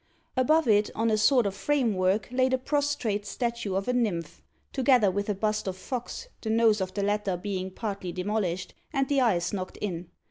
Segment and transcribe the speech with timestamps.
[0.35, 4.41] Above it, on a sort of framework, lay the prostrate statue of a nymph,
[4.73, 9.07] together with a bust of Fox, the nose of the latter being partly demolished, and
[9.09, 10.09] the eyes knocked in.